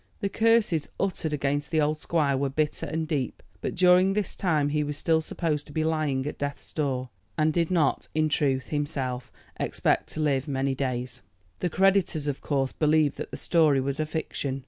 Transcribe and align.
The 0.19 0.29
curses 0.29 0.89
uttered 0.99 1.31
against 1.31 1.69
the 1.69 1.79
old 1.79 1.99
squire 2.01 2.35
were 2.35 2.49
bitter 2.49 2.87
and 2.87 3.07
deep, 3.07 3.43
but 3.61 3.75
during 3.75 4.13
this 4.13 4.35
time 4.35 4.69
he 4.69 4.83
was 4.83 4.97
still 4.97 5.21
supposed 5.21 5.67
to 5.67 5.71
be 5.71 5.83
lying 5.83 6.25
at 6.25 6.39
death's 6.39 6.73
door, 6.73 7.11
and 7.37 7.53
did 7.53 7.69
not, 7.69 8.07
in 8.15 8.27
truth, 8.27 8.69
himself 8.69 9.31
expect 9.59 10.09
to 10.13 10.19
live 10.19 10.47
many 10.47 10.73
days. 10.73 11.21
The 11.59 11.69
creditors, 11.69 12.25
of 12.25 12.41
course, 12.41 12.71
believed 12.71 13.17
that 13.17 13.29
the 13.29 13.37
story 13.37 13.79
was 13.79 13.99
a 13.99 14.07
fiction. 14.07 14.59